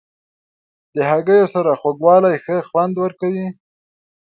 د 0.95 0.97
هګیو 1.11 1.45
سره 1.53 1.71
خوږوالی 1.79 2.35
ښه 2.43 2.57
خوند 2.67 2.95
ورکوي. 3.03 3.47